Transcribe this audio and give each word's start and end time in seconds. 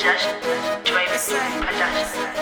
Production. 0.00 0.32
Dre 0.84 1.04
Production. 1.60 2.39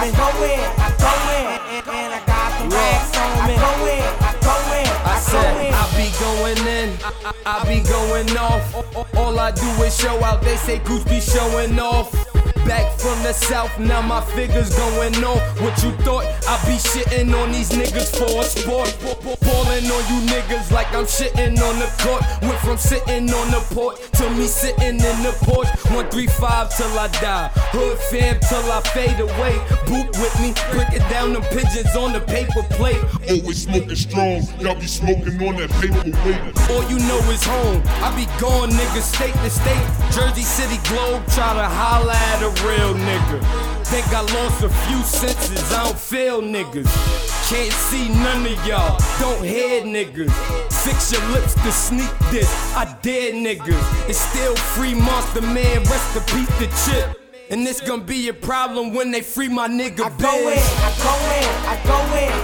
Me. 0.00 0.06
I 0.06 0.12
go 0.16 0.28
in, 0.44 0.60
I 0.80 0.88
go 0.96 1.12
in, 1.36 1.44
and 1.76 1.88
and 1.88 2.12
I 2.14 2.20
got 2.24 2.50
the 2.56 2.64
racks 2.74 3.12
on 3.20 3.46
me. 3.46 3.54
I 3.54 3.60
go 3.60 3.72
in, 3.84 4.04
I 4.24 4.32
go 4.40 4.54
in, 4.80 4.88
I 4.88 5.12
I 5.12 5.14
go 5.14 5.20
said 5.20 5.54
in. 5.66 5.74
I 5.74 5.84
be 5.98 6.08
going 6.24 6.60
in, 6.66 6.88
I, 7.04 7.32
I, 7.44 7.60
I 7.60 7.64
be 7.68 7.80
going 7.86 8.30
off. 8.38 9.16
All 9.16 9.38
I 9.38 9.50
do 9.50 9.66
is 9.84 9.94
show 9.96 10.22
out. 10.24 10.40
They 10.42 10.56
say 10.56 10.78
Gooch 10.78 11.04
be 11.06 11.20
showing 11.20 11.78
off. 11.78 12.29
Back 12.70 13.00
from 13.00 13.20
the 13.24 13.32
south, 13.32 13.76
now 13.80 14.00
my 14.00 14.20
figures 14.20 14.72
going 14.76 15.16
on. 15.24 15.38
What 15.58 15.82
you 15.82 15.90
thought? 16.06 16.22
I 16.46 16.54
be 16.66 16.78
shitting 16.78 17.34
on 17.34 17.50
these 17.50 17.70
niggas 17.70 18.14
for 18.16 18.30
a 18.38 18.44
sport. 18.44 18.96
Balling 19.42 19.90
on 19.90 20.02
you 20.06 20.20
niggas 20.30 20.70
like 20.70 20.86
I'm 20.94 21.02
shitting 21.04 21.58
on 21.58 21.78
the 21.82 21.90
court. 21.98 22.22
Went 22.42 22.60
from 22.60 22.78
sitting 22.78 23.28
on 23.28 23.50
the 23.50 23.58
porch 23.74 23.98
to 24.20 24.30
me 24.30 24.46
sitting 24.46 25.02
in 25.02 25.16
the 25.26 25.34
porch. 25.42 25.66
135 25.90 26.76
till 26.76 26.96
I 26.96 27.08
die. 27.18 27.48
Hood 27.74 27.98
fam 28.06 28.38
till 28.38 28.70
I 28.70 28.80
fade 28.94 29.18
away. 29.18 29.58
Boot 29.90 30.06
with 30.22 30.36
me, 30.38 30.54
break 30.70 30.94
it 30.94 31.02
down 31.10 31.32
them 31.32 31.42
pigeons 31.50 31.96
on 31.96 32.12
the 32.12 32.20
paper 32.20 32.62
plate. 32.78 33.02
Always 33.28 33.64
smoking 33.64 33.96
strong, 33.96 34.46
y'all 34.60 34.78
be 34.78 34.86
smoking 34.86 35.42
on 35.42 35.56
that 35.56 35.70
paperweight. 35.82 36.70
All 36.70 36.86
you 36.86 37.02
know 37.02 37.18
is 37.34 37.42
home. 37.42 37.82
I 37.98 38.14
be 38.14 38.30
gone, 38.38 38.70
niggas, 38.70 39.10
state 39.10 39.34
to 39.42 39.50
state. 39.50 39.86
Jersey 40.14 40.46
City 40.46 40.78
Globe, 40.86 41.26
try 41.34 41.50
to 41.54 41.66
holla 41.66 42.14
at 42.14 42.46
a 42.46 42.59
real 42.66 42.94
nigga. 42.94 43.40
Think 43.86 44.06
I 44.14 44.20
lost 44.20 44.62
a 44.62 44.68
few 44.68 45.02
senses, 45.02 45.72
I 45.72 45.84
don't 45.84 45.98
feel 45.98 46.40
niggas. 46.42 46.88
Can't 47.50 47.72
see 47.72 48.08
none 48.08 48.46
of 48.46 48.66
y'all, 48.66 48.98
don't 49.18 49.44
hear 49.44 49.82
niggas. 49.82 50.32
Fix 50.84 51.12
your 51.12 51.24
lips 51.32 51.54
to 51.54 51.72
sneak 51.72 52.12
this, 52.30 52.50
I 52.76 52.96
dare 53.02 53.32
niggas. 53.32 54.08
It's 54.08 54.20
still 54.20 54.54
free 54.56 54.94
monster 54.94 55.42
man, 55.42 55.82
rest 55.84 56.16
in 56.16 56.22
peace 56.22 56.58
the 56.58 56.66
chip. 56.84 57.16
And 57.50 57.66
this 57.66 57.80
gonna 57.80 58.04
be 58.04 58.28
a 58.28 58.34
problem 58.34 58.94
when 58.94 59.10
they 59.10 59.22
free 59.22 59.48
my 59.48 59.66
nigga 59.66 60.04
I 60.04 60.10
go 60.22 60.38
in, 60.48 60.58
I 60.58 60.90
go 61.02 61.14
in, 61.36 61.48
I 61.66 61.76
go 61.84 61.98
in, 62.16 62.39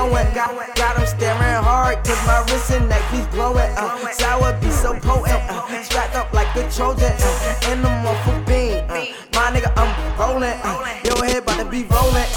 knowing. 0.00 0.32
Got, 0.34 0.76
got 0.76 0.96
them 0.96 1.06
staring 1.06 1.62
hard, 1.64 1.98
cause 2.04 2.26
my 2.26 2.40
wrist 2.48 2.70
and 2.70 2.88
neck 2.88 3.02
be 3.12 3.20
glowing. 3.32 3.70
Uh, 3.76 4.10
sour 4.12 4.52
be 4.60 4.70
so 4.70 4.94
potent, 5.00 5.42
uh, 5.50 5.82
strapped 5.82 6.14
up 6.16 6.32
like 6.32 6.52
the 6.54 6.62
Trojan. 6.74 7.12
Uh, 7.12 7.39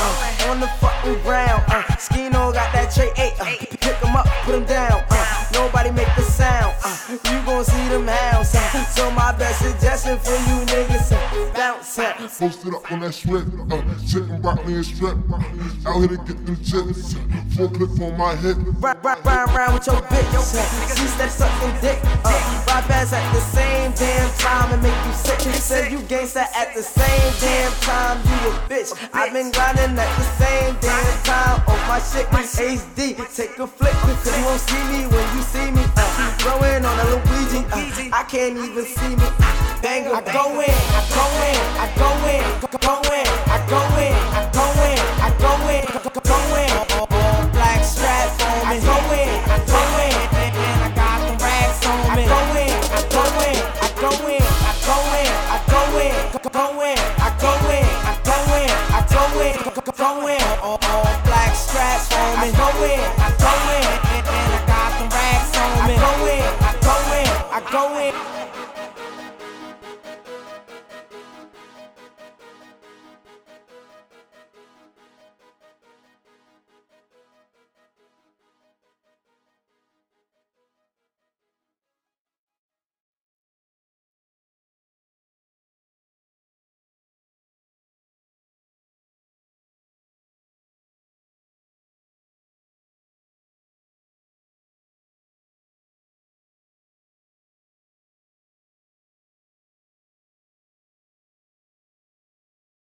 Uh, 0.06 0.52
on 0.52 0.60
the 0.60 0.68
fucking 0.84 1.22
ground. 1.24 1.64
Uh, 1.68 1.82
Skino 1.96 2.52
got 2.54 2.74
that 2.74 2.92
tray 2.94 3.12
8. 3.16 3.34
Uh, 3.40 3.46
pick 3.80 3.96
him 4.04 4.16
up, 4.16 4.28
put 4.44 4.56
him 4.56 4.66
down. 4.66 5.04
Uh, 5.10 5.46
nobody 5.54 5.92
make 5.92 6.10
the 6.18 6.22
sound. 6.24 6.76
Uh, 6.84 6.92
you 7.32 7.40
gon' 7.46 7.64
see 7.64 7.88
them 7.88 8.06
hounds. 8.08 8.54
Uh, 8.54 8.84
so 8.92 9.10
my 9.12 9.32
best 9.32 9.60
suggestion 9.64 10.20
for 10.20 10.32
you 10.32 10.58
niggas, 10.68 11.12
uh, 11.16 11.54
bounce. 11.54 11.98
Uh, 11.98 12.12
Posted 12.38 12.74
up 12.74 12.92
on 12.92 13.00
that 13.00 13.14
sweat, 13.14 13.46
uh, 13.72 13.82
chicken 14.06 14.42
rock 14.42 14.66
me 14.68 14.74
and 14.76 14.86
strap. 14.86 15.16
Out 15.88 16.00
here 16.00 16.08
to 16.10 16.18
get 16.18 16.46
them 16.46 16.58
chips. 16.64 17.16
Full 17.56 17.70
clip 17.70 17.96
on 18.02 18.18
my 18.18 18.36
head. 18.36 18.58
Ride, 18.84 19.00
ride, 19.06 19.24
ride 19.26 19.48
around 19.56 19.74
with 19.76 19.88
your 19.88 20.02
bitch. 20.12 20.34
uh, 20.36 20.96
She 21.00 21.08
said 21.16 21.30
sucking 21.32 21.76
dick. 21.80 22.00
Uh, 22.26 22.64
ride 22.68 22.84
fast 22.92 23.14
at 23.14 23.24
the 23.34 23.40
same 23.40 23.92
damn 23.94 24.03
said 25.64 25.90
you 25.90 26.00
gangsta 26.12 26.44
at 26.60 26.76
the 26.76 26.84
same 26.84 27.34
damn 27.40 27.72
time. 27.88 28.20
You 28.28 28.52
a 28.52 28.54
bitch. 28.68 28.92
I've 29.14 29.32
been 29.32 29.50
grinding 29.52 29.98
at 29.98 30.12
the 30.20 30.28
same 30.36 30.76
damn 30.82 31.24
time. 31.24 31.64
Oh 31.68 31.80
my 31.88 32.00
shit, 32.04 32.28
my 32.34 32.44
HD. 32.44 33.16
Take 33.34 33.58
a 33.58 33.68
flick, 33.68 33.94
cause 34.04 34.38
you 34.38 34.44
won't 34.44 34.60
see 34.60 34.84
me 34.92 35.08
when 35.08 35.26
you 35.36 35.42
see 35.42 35.72
me. 35.72 35.84
Uh, 35.96 36.36
blowing 36.44 36.84
on 36.84 37.00
a 37.00 37.06
Luigi. 37.16 37.64
Uh, 37.72 38.12
I 38.12 38.24
can't 38.28 38.58
even 38.58 38.86
see 38.86 39.16
me. 39.16 39.28
I 39.86 40.22
go 40.32 40.60
in, 40.60 40.76
I 40.96 41.02
go 41.16 41.26
in, 41.48 41.60
I 41.80 41.88
go 41.96 42.10
in, 42.28 42.80
go 42.80 42.98
in, 42.98 43.03
in, 60.04 60.43